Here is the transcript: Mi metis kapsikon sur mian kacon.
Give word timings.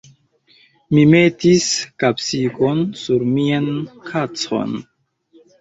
Mi 0.97 1.03
metis 1.11 1.67
kapsikon 2.03 2.81
sur 3.03 3.29
mian 3.37 3.69
kacon. 4.09 4.75